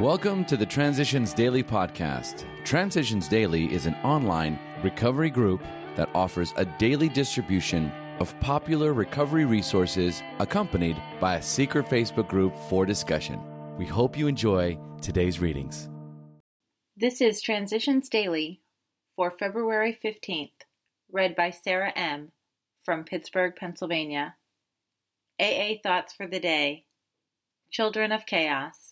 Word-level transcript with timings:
Welcome 0.00 0.46
to 0.46 0.56
the 0.56 0.64
Transitions 0.64 1.34
Daily 1.34 1.62
podcast. 1.62 2.46
Transitions 2.64 3.28
Daily 3.28 3.70
is 3.70 3.84
an 3.84 3.94
online 3.96 4.58
recovery 4.82 5.28
group 5.28 5.62
that 5.96 6.08
offers 6.14 6.54
a 6.56 6.64
daily 6.64 7.10
distribution 7.10 7.92
of 8.18 8.34
popular 8.40 8.94
recovery 8.94 9.44
resources 9.44 10.22
accompanied 10.38 10.96
by 11.20 11.36
a 11.36 11.42
secret 11.42 11.84
Facebook 11.90 12.26
group 12.26 12.56
for 12.70 12.86
discussion. 12.86 13.38
We 13.76 13.84
hope 13.84 14.16
you 14.16 14.28
enjoy 14.28 14.78
today's 15.02 15.40
readings. 15.40 15.90
This 16.96 17.20
is 17.20 17.42
Transitions 17.42 18.08
Daily 18.08 18.62
for 19.14 19.30
February 19.30 19.96
15th, 20.02 20.62
read 21.12 21.36
by 21.36 21.50
Sarah 21.50 21.92
M. 21.94 22.32
from 22.82 23.04
Pittsburgh, 23.04 23.54
Pennsylvania. 23.54 24.36
AA 25.38 25.74
Thoughts 25.82 26.14
for 26.14 26.26
the 26.26 26.40
Day 26.40 26.86
Children 27.70 28.10
of 28.10 28.24
Chaos. 28.24 28.91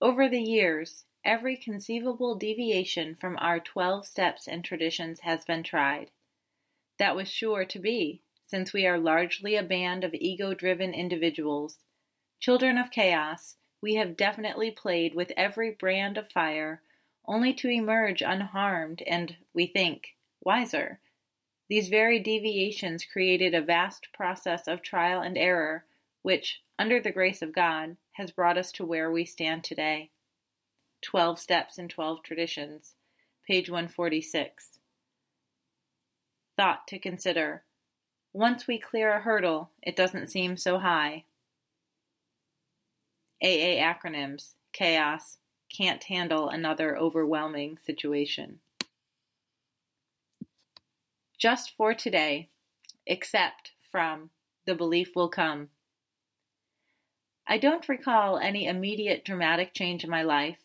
Over 0.00 0.28
the 0.28 0.40
years, 0.40 1.04
every 1.24 1.56
conceivable 1.56 2.36
deviation 2.36 3.16
from 3.16 3.36
our 3.40 3.58
twelve 3.58 4.06
steps 4.06 4.46
and 4.46 4.64
traditions 4.64 5.20
has 5.20 5.44
been 5.44 5.64
tried. 5.64 6.12
That 6.98 7.16
was 7.16 7.28
sure 7.28 7.64
to 7.64 7.78
be, 7.80 8.22
since 8.46 8.72
we 8.72 8.86
are 8.86 8.98
largely 8.98 9.56
a 9.56 9.62
band 9.62 10.04
of 10.04 10.14
ego 10.14 10.54
driven 10.54 10.94
individuals. 10.94 11.78
Children 12.38 12.78
of 12.78 12.92
chaos, 12.92 13.56
we 13.82 13.96
have 13.96 14.16
definitely 14.16 14.70
played 14.70 15.14
with 15.14 15.32
every 15.36 15.72
brand 15.72 16.16
of 16.16 16.30
fire, 16.30 16.80
only 17.26 17.52
to 17.54 17.68
emerge 17.68 18.22
unharmed 18.22 19.02
and, 19.02 19.36
we 19.52 19.66
think, 19.66 20.14
wiser. 20.40 21.00
These 21.68 21.88
very 21.88 22.20
deviations 22.20 23.04
created 23.04 23.52
a 23.52 23.60
vast 23.60 24.08
process 24.14 24.68
of 24.68 24.80
trial 24.80 25.20
and 25.22 25.36
error, 25.36 25.84
which, 26.22 26.62
under 26.78 27.00
the 27.00 27.12
grace 27.12 27.42
of 27.42 27.52
God, 27.52 27.96
has 28.18 28.32
brought 28.32 28.58
us 28.58 28.72
to 28.72 28.84
where 28.84 29.10
we 29.10 29.24
stand 29.24 29.62
today. 29.62 30.10
Twelve 31.00 31.38
Steps 31.38 31.78
and 31.78 31.88
Twelve 31.88 32.22
Traditions, 32.24 32.94
page 33.46 33.70
146. 33.70 34.80
Thought 36.56 36.88
to 36.88 36.98
consider. 36.98 37.62
Once 38.32 38.66
we 38.66 38.78
clear 38.78 39.12
a 39.12 39.20
hurdle, 39.20 39.70
it 39.80 39.94
doesn't 39.94 40.30
seem 40.30 40.56
so 40.56 40.78
high. 40.78 41.24
AA 43.40 43.78
acronyms 43.80 44.54
Chaos, 44.72 45.38
can't 45.74 46.04
handle 46.04 46.48
another 46.48 46.96
overwhelming 46.98 47.78
situation. 47.78 48.58
Just 51.38 51.70
for 51.76 51.94
today, 51.94 52.48
except 53.06 53.72
from 53.90 54.30
The 54.66 54.74
Belief 54.74 55.14
Will 55.14 55.28
Come 55.28 55.70
I 57.50 57.56
don't 57.56 57.88
recall 57.88 58.36
any 58.36 58.66
immediate 58.66 59.24
dramatic 59.24 59.72
change 59.72 60.04
in 60.04 60.10
my 60.10 60.22
life. 60.22 60.58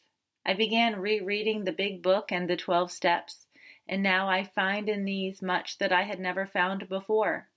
I 0.46 0.54
began 0.54 1.00
rereading 1.00 1.64
the 1.64 1.72
Big 1.72 2.04
Book 2.04 2.30
and 2.30 2.50
the 2.50 2.58
Twelve 2.58 2.92
Steps, 2.92 3.48
and 3.88 4.04
now 4.04 4.28
I 4.28 4.44
find 4.44 4.90
in 4.90 5.06
these 5.06 5.42
much 5.42 5.78
that 5.78 5.94
I 5.94 6.04
had 6.04 6.20
never 6.20 6.46
found 6.46 6.90
before. 6.90 7.48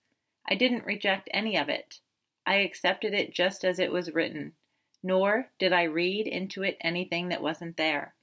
I 0.49 0.55
didn't 0.55 0.87
reject 0.87 1.29
any 1.35 1.59
of 1.59 1.69
it. 1.69 1.99
I 2.47 2.59
accepted 2.59 3.15
it 3.15 3.35
just 3.35 3.65
as 3.65 3.81
it 3.81 3.91
was 3.91 4.15
written, 4.15 4.53
nor 5.03 5.51
did 5.59 5.73
I 5.73 5.83
read 5.83 6.29
into 6.29 6.63
it 6.63 6.77
anything 6.81 7.29
that 7.31 7.43
wasn't 7.43 7.77
there. 7.77 8.15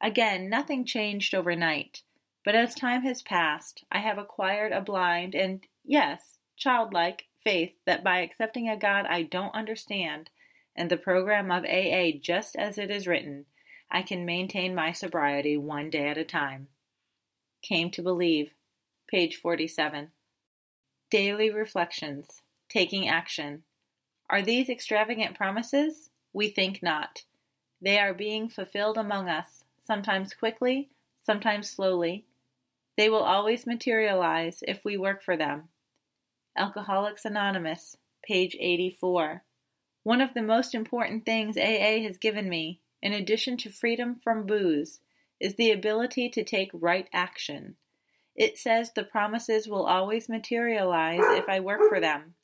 Again, 0.00 0.50
nothing 0.50 0.84
changed 0.84 1.36
overnight, 1.36 2.02
but 2.44 2.56
as 2.56 2.74
time 2.74 3.02
has 3.02 3.22
passed, 3.22 3.84
I 3.92 4.00
have 4.00 4.18
acquired 4.18 4.72
a 4.72 4.80
blind 4.80 5.36
and, 5.36 5.64
yes, 5.84 6.38
childlike 6.56 7.28
faith 7.44 7.72
that 7.86 8.04
by 8.04 8.20
accepting 8.20 8.68
a 8.68 8.76
God 8.76 9.06
I 9.06 9.22
don't 9.22 9.54
understand 9.54 10.30
and 10.76 10.90
the 10.90 10.96
program 10.96 11.50
of 11.50 11.64
AA 11.64 12.18
just 12.20 12.56
as 12.56 12.78
it 12.78 12.90
is 12.90 13.06
written, 13.06 13.46
I 13.90 14.02
can 14.02 14.24
maintain 14.24 14.74
my 14.74 14.92
sobriety 14.92 15.56
one 15.56 15.90
day 15.90 16.08
at 16.08 16.16
a 16.16 16.24
time. 16.24 16.68
Came 17.62 17.90
to 17.90 18.02
believe, 18.02 18.52
page 19.06 19.36
47. 19.36 20.10
Daily 21.10 21.50
reflections, 21.50 22.40
taking 22.70 23.06
action. 23.06 23.64
Are 24.30 24.40
these 24.40 24.70
extravagant 24.70 25.36
promises? 25.36 26.08
We 26.32 26.48
think 26.48 26.82
not. 26.82 27.24
They 27.82 27.98
are 27.98 28.14
being 28.14 28.48
fulfilled 28.48 28.96
among 28.96 29.28
us, 29.28 29.64
sometimes 29.82 30.32
quickly, 30.32 30.88
sometimes 31.20 31.68
slowly. 31.68 32.24
They 32.96 33.10
will 33.10 33.22
always 33.22 33.66
materialize 33.66 34.62
if 34.66 34.84
we 34.84 34.96
work 34.96 35.22
for 35.22 35.36
them. 35.36 35.68
Alcoholics 36.54 37.24
Anonymous, 37.24 37.96
page 38.22 38.54
84. 38.60 39.42
One 40.02 40.20
of 40.20 40.34
the 40.34 40.42
most 40.42 40.74
important 40.74 41.24
things 41.24 41.56
AA 41.56 42.02
has 42.02 42.18
given 42.18 42.46
me, 42.50 42.82
in 43.00 43.14
addition 43.14 43.56
to 43.58 43.70
freedom 43.70 44.20
from 44.22 44.44
booze, 44.44 45.00
is 45.40 45.54
the 45.54 45.70
ability 45.70 46.28
to 46.28 46.44
take 46.44 46.70
right 46.74 47.08
action. 47.10 47.76
It 48.36 48.58
says 48.58 48.92
the 48.92 49.02
promises 49.02 49.66
will 49.66 49.86
always 49.86 50.28
materialize 50.28 51.22
if 51.22 51.48
I 51.48 51.60
work 51.60 51.88
for 51.88 52.00
them. 52.00 52.34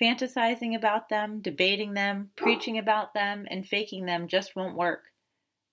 Fantasizing 0.00 0.74
about 0.74 1.10
them, 1.10 1.40
debating 1.40 1.92
them, 1.92 2.30
preaching 2.36 2.78
about 2.78 3.12
them, 3.12 3.46
and 3.50 3.68
faking 3.68 4.06
them 4.06 4.28
just 4.28 4.56
won't 4.56 4.76
work. 4.76 5.04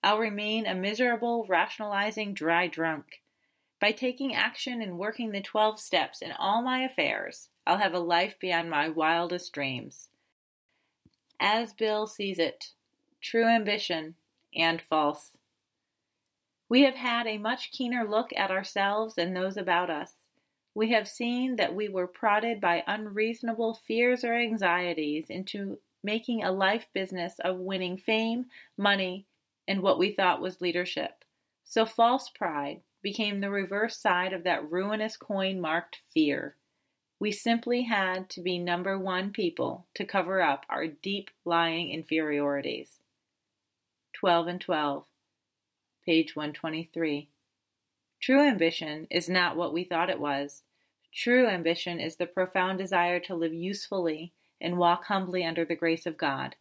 I'll 0.02 0.18
remain 0.18 0.66
a 0.66 0.74
miserable, 0.74 1.46
rationalizing, 1.48 2.34
dry 2.34 2.66
drunk. 2.66 3.22
By 3.84 3.92
taking 3.92 4.34
action 4.34 4.80
and 4.80 4.98
working 4.98 5.30
the 5.30 5.42
12 5.42 5.78
steps 5.78 6.22
in 6.22 6.32
all 6.32 6.62
my 6.62 6.84
affairs, 6.84 7.50
I'll 7.66 7.76
have 7.76 7.92
a 7.92 7.98
life 7.98 8.34
beyond 8.40 8.70
my 8.70 8.88
wildest 8.88 9.52
dreams. 9.52 10.08
As 11.38 11.74
Bill 11.74 12.06
sees 12.06 12.38
it, 12.38 12.72
true 13.20 13.46
ambition 13.46 14.14
and 14.56 14.80
false. 14.80 15.32
We 16.66 16.80
have 16.84 16.94
had 16.94 17.26
a 17.26 17.36
much 17.36 17.72
keener 17.72 18.08
look 18.08 18.30
at 18.34 18.50
ourselves 18.50 19.18
and 19.18 19.36
those 19.36 19.58
about 19.58 19.90
us. 19.90 20.14
We 20.74 20.92
have 20.92 21.06
seen 21.06 21.56
that 21.56 21.74
we 21.74 21.90
were 21.90 22.06
prodded 22.06 22.62
by 22.62 22.84
unreasonable 22.86 23.74
fears 23.86 24.24
or 24.24 24.32
anxieties 24.32 25.26
into 25.28 25.78
making 26.02 26.42
a 26.42 26.50
life 26.50 26.86
business 26.94 27.38
of 27.40 27.58
winning 27.58 27.98
fame, 27.98 28.46
money, 28.78 29.26
and 29.68 29.82
what 29.82 29.98
we 29.98 30.10
thought 30.10 30.40
was 30.40 30.62
leadership. 30.62 31.22
So 31.64 31.84
false 31.84 32.30
pride 32.30 32.80
became 33.04 33.40
the 33.40 33.50
reverse 33.50 33.98
side 33.98 34.32
of 34.32 34.42
that 34.42 34.68
ruinous 34.72 35.16
coin 35.16 35.60
marked 35.60 36.00
fear. 36.08 36.56
We 37.20 37.30
simply 37.30 37.82
had 37.82 38.28
to 38.30 38.40
be 38.40 38.58
number 38.58 38.98
one 38.98 39.30
people 39.30 39.86
to 39.94 40.06
cover 40.06 40.40
up 40.40 40.64
our 40.70 40.88
deep 40.88 41.30
lying 41.44 41.90
inferiorities. 41.90 42.98
12 44.14 44.46
and 44.48 44.60
12, 44.60 45.04
page 46.04 46.34
123. 46.34 47.28
True 48.20 48.40
ambition 48.40 49.06
is 49.10 49.28
not 49.28 49.54
what 49.54 49.74
we 49.74 49.84
thought 49.84 50.08
it 50.08 50.18
was. 50.18 50.62
True 51.12 51.46
ambition 51.46 52.00
is 52.00 52.16
the 52.16 52.26
profound 52.26 52.78
desire 52.78 53.20
to 53.20 53.34
live 53.34 53.52
usefully 53.52 54.32
and 54.60 54.78
walk 54.78 55.04
humbly 55.04 55.44
under 55.44 55.64
the 55.66 55.76
grace 55.76 56.06
of 56.06 56.16
God. 56.16 56.56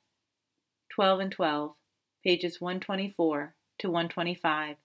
12 0.90 1.20
and 1.22 1.32
12, 1.32 1.74
pages 2.22 2.60
124 2.60 3.56
to 3.80 3.90
125. 3.90 4.76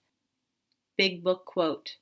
Big 0.98 1.22
Book 1.22 1.44
Quote 1.44 1.94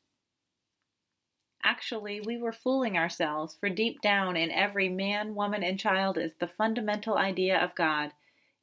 Actually, 1.62 2.18
we 2.18 2.38
were 2.38 2.50
fooling 2.50 2.96
ourselves, 2.96 3.54
for 3.60 3.68
deep 3.68 4.00
down 4.00 4.38
in 4.38 4.50
every 4.50 4.88
man, 4.88 5.34
woman, 5.34 5.62
and 5.62 5.78
child 5.78 6.16
is 6.16 6.32
the 6.36 6.46
fundamental 6.46 7.18
idea 7.18 7.62
of 7.62 7.74
God. 7.74 8.12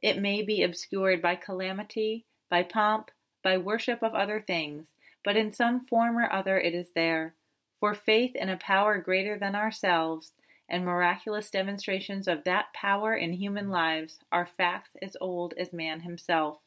It 0.01 0.17
may 0.17 0.41
be 0.41 0.63
obscured 0.63 1.21
by 1.21 1.35
calamity, 1.35 2.25
by 2.49 2.63
pomp, 2.63 3.11
by 3.43 3.59
worship 3.59 4.01
of 4.01 4.15
other 4.15 4.41
things, 4.41 4.87
but 5.23 5.37
in 5.37 5.53
some 5.53 5.85
form 5.85 6.17
or 6.17 6.33
other 6.33 6.59
it 6.59 6.73
is 6.73 6.93
there. 6.95 7.35
For 7.79 7.93
faith 7.93 8.35
in 8.35 8.49
a 8.49 8.57
power 8.57 8.97
greater 8.97 9.37
than 9.37 9.53
ourselves, 9.53 10.31
and 10.67 10.83
miraculous 10.83 11.51
demonstrations 11.51 12.27
of 12.27 12.43
that 12.45 12.73
power 12.73 13.13
in 13.13 13.33
human 13.33 13.69
lives, 13.69 14.17
are 14.31 14.47
facts 14.47 14.95
as 14.99 15.15
old 15.21 15.53
as 15.59 15.71
man 15.71 15.99
himself. 15.99 16.57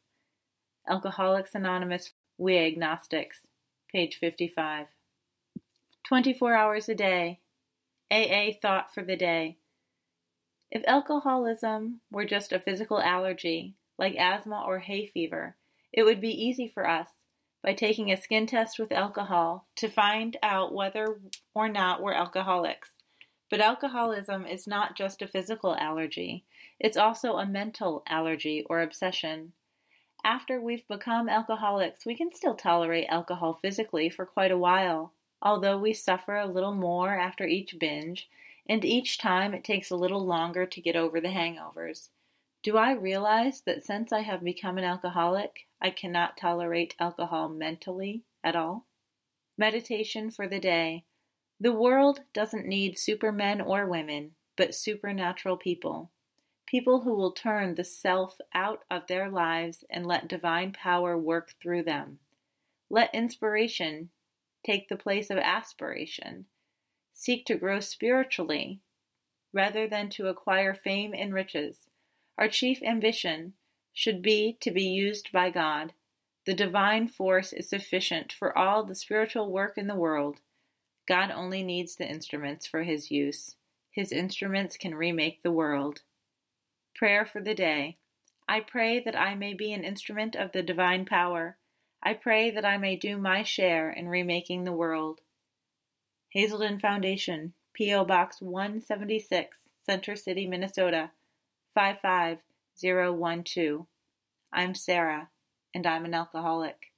Alcoholics 0.88 1.56
Anonymous, 1.56 2.14
We 2.38 2.58
Agnostics, 2.58 3.45
page 3.96 4.18
55. 4.18 4.88
24 6.06 6.54
hours 6.54 6.86
a 6.90 6.94
day. 6.94 7.40
AA 8.10 8.48
thought 8.60 8.92
for 8.92 9.02
the 9.02 9.16
day. 9.16 9.56
If 10.70 10.84
alcoholism 10.86 12.02
were 12.10 12.26
just 12.26 12.52
a 12.52 12.60
physical 12.60 13.00
allergy, 13.00 13.74
like 13.98 14.14
asthma 14.16 14.62
or 14.66 14.80
hay 14.80 15.06
fever, 15.06 15.56
it 15.94 16.02
would 16.02 16.20
be 16.20 16.28
easy 16.28 16.68
for 16.68 16.86
us, 16.86 17.08
by 17.64 17.72
taking 17.72 18.12
a 18.12 18.18
skin 18.18 18.46
test 18.46 18.78
with 18.78 18.92
alcohol, 18.92 19.66
to 19.76 19.88
find 19.88 20.36
out 20.42 20.74
whether 20.74 21.18
or 21.54 21.66
not 21.70 22.02
we're 22.02 22.12
alcoholics. 22.12 22.90
But 23.50 23.62
alcoholism 23.62 24.44
is 24.44 24.66
not 24.66 24.94
just 24.94 25.22
a 25.22 25.26
physical 25.26 25.74
allergy, 25.74 26.44
it's 26.78 26.98
also 26.98 27.38
a 27.38 27.46
mental 27.46 28.02
allergy 28.06 28.62
or 28.68 28.82
obsession. 28.82 29.54
After 30.26 30.60
we've 30.60 30.86
become 30.86 31.30
alcoholics, 31.30 32.04
we 32.04 32.14
can 32.14 32.34
still 32.34 32.54
tolerate 32.54 33.06
alcohol 33.08 33.54
physically 33.54 34.10
for 34.10 34.26
quite 34.26 34.50
a 34.50 34.58
while 34.58 35.14
although 35.42 35.78
we 35.78 35.92
suffer 35.92 36.36
a 36.36 36.46
little 36.46 36.74
more 36.74 37.14
after 37.14 37.46
each 37.46 37.78
binge, 37.78 38.28
and 38.68 38.84
each 38.84 39.18
time 39.18 39.54
it 39.54 39.62
takes 39.62 39.90
a 39.90 39.96
little 39.96 40.24
longer 40.24 40.66
to 40.66 40.80
get 40.80 40.96
over 40.96 41.20
the 41.20 41.28
hangovers. 41.28 42.08
Do 42.62 42.76
I 42.76 42.92
realize 42.92 43.60
that 43.60 43.84
since 43.84 44.12
I 44.12 44.22
have 44.22 44.42
become 44.42 44.78
an 44.78 44.84
alcoholic, 44.84 45.68
I 45.80 45.90
cannot 45.90 46.36
tolerate 46.36 46.96
alcohol 46.98 47.48
mentally 47.48 48.24
at 48.42 48.56
all? 48.56 48.86
Meditation 49.56 50.30
for 50.30 50.48
the 50.48 50.58
day. 50.58 51.04
The 51.60 51.72
world 51.72 52.20
doesn't 52.32 52.66
need 52.66 52.98
supermen 52.98 53.60
or 53.60 53.86
women, 53.86 54.32
but 54.56 54.74
supernatural 54.74 55.58
people. 55.58 56.10
People 56.66 57.02
who 57.02 57.14
will 57.14 57.32
turn 57.32 57.76
the 57.76 57.84
self 57.84 58.40
out 58.52 58.82
of 58.90 59.06
their 59.06 59.30
lives 59.30 59.84
and 59.88 60.04
let 60.04 60.28
divine 60.28 60.72
power 60.72 61.16
work 61.16 61.54
through 61.60 61.84
them. 61.84 62.18
Let 62.90 63.14
inspiration 63.14 64.10
take 64.64 64.88
the 64.88 64.96
place 64.96 65.30
of 65.30 65.38
aspiration. 65.38 66.46
Seek 67.14 67.46
to 67.46 67.54
grow 67.54 67.78
spiritually 67.80 68.80
rather 69.52 69.86
than 69.86 70.10
to 70.10 70.26
acquire 70.26 70.74
fame 70.74 71.14
and 71.14 71.32
riches. 71.32 71.88
Our 72.36 72.48
chief 72.48 72.82
ambition 72.82 73.54
should 73.92 74.20
be 74.20 74.58
to 74.60 74.70
be 74.70 74.82
used 74.82 75.32
by 75.32 75.50
God. 75.50 75.94
The 76.44 76.54
divine 76.54 77.08
force 77.08 77.52
is 77.52 77.68
sufficient 77.68 78.32
for 78.32 78.56
all 78.56 78.84
the 78.84 78.94
spiritual 78.94 79.50
work 79.50 79.78
in 79.78 79.86
the 79.86 79.94
world. 79.94 80.40
God 81.08 81.30
only 81.30 81.62
needs 81.62 81.96
the 81.96 82.08
instruments 82.08 82.66
for 82.66 82.82
his 82.82 83.10
use. 83.10 83.54
His 83.90 84.12
instruments 84.12 84.76
can 84.76 84.94
remake 84.94 85.42
the 85.42 85.52
world. 85.52 86.02
Prayer 86.96 87.26
for 87.26 87.42
the 87.42 87.54
day. 87.54 87.98
I 88.48 88.60
pray 88.60 89.02
that 89.04 89.14
I 89.14 89.34
may 89.34 89.52
be 89.52 89.74
an 89.74 89.84
instrument 89.84 90.34
of 90.34 90.52
the 90.52 90.62
divine 90.62 91.04
power. 91.04 91.58
I 92.02 92.14
pray 92.14 92.50
that 92.52 92.64
I 92.64 92.78
may 92.78 92.96
do 92.96 93.18
my 93.18 93.42
share 93.42 93.90
in 93.90 94.08
remaking 94.08 94.64
the 94.64 94.72
world. 94.72 95.20
Hazelden 96.30 96.78
Foundation, 96.78 97.52
P.O. 97.74 98.06
Box 98.06 98.40
176, 98.40 99.58
Center 99.84 100.16
City, 100.16 100.46
Minnesota 100.46 101.10
55012. 101.74 103.86
I'm 104.52 104.74
Sarah, 104.74 105.28
and 105.74 105.86
I'm 105.86 106.06
an 106.06 106.14
alcoholic. 106.14 106.92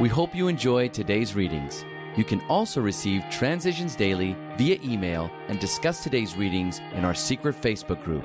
We 0.00 0.08
hope 0.08 0.34
you 0.34 0.48
enjoyed 0.48 0.94
today's 0.94 1.34
readings. 1.34 1.84
You 2.16 2.24
can 2.24 2.40
also 2.48 2.80
receive 2.80 3.28
Transitions 3.30 3.94
Daily 3.94 4.34
via 4.56 4.80
email 4.82 5.30
and 5.48 5.60
discuss 5.60 6.02
today's 6.02 6.34
readings 6.34 6.80
in 6.94 7.04
our 7.04 7.14
secret 7.14 7.60
Facebook 7.60 8.02
group. 8.02 8.24